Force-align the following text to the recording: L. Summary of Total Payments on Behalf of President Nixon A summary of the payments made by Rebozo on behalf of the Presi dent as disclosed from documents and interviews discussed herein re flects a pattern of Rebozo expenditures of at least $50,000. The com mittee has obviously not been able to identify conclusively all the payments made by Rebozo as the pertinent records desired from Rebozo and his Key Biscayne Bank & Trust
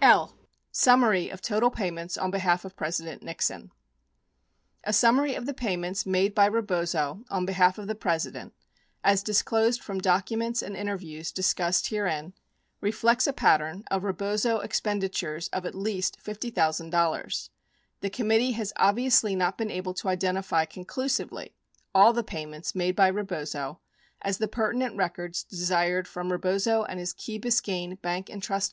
L. 0.00 0.34
Summary 0.72 1.28
of 1.28 1.42
Total 1.42 1.70
Payments 1.70 2.16
on 2.16 2.30
Behalf 2.30 2.64
of 2.64 2.74
President 2.74 3.22
Nixon 3.22 3.70
A 4.82 4.94
summary 4.94 5.34
of 5.34 5.44
the 5.44 5.52
payments 5.52 6.06
made 6.06 6.34
by 6.34 6.46
Rebozo 6.48 7.22
on 7.28 7.44
behalf 7.44 7.76
of 7.76 7.86
the 7.86 7.94
Presi 7.94 8.32
dent 8.32 8.54
as 9.04 9.22
disclosed 9.22 9.82
from 9.82 10.00
documents 10.00 10.62
and 10.62 10.74
interviews 10.74 11.30
discussed 11.30 11.88
herein 11.88 12.32
re 12.80 12.90
flects 12.92 13.26
a 13.26 13.32
pattern 13.34 13.84
of 13.90 14.04
Rebozo 14.04 14.56
expenditures 14.60 15.48
of 15.48 15.66
at 15.66 15.74
least 15.74 16.16
$50,000. 16.18 17.50
The 18.00 18.08
com 18.08 18.26
mittee 18.26 18.54
has 18.54 18.72
obviously 18.76 19.36
not 19.36 19.58
been 19.58 19.70
able 19.70 19.92
to 19.92 20.08
identify 20.08 20.64
conclusively 20.64 21.52
all 21.94 22.14
the 22.14 22.24
payments 22.24 22.74
made 22.74 22.96
by 22.96 23.08
Rebozo 23.10 23.80
as 24.22 24.38
the 24.38 24.48
pertinent 24.48 24.96
records 24.96 25.42
desired 25.44 26.08
from 26.08 26.32
Rebozo 26.32 26.84
and 26.84 26.98
his 26.98 27.12
Key 27.12 27.38
Biscayne 27.38 28.00
Bank 28.00 28.30
& 28.40 28.40
Trust 28.42 28.72